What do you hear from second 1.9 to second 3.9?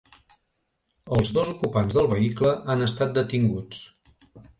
del vehicle han estat detinguts.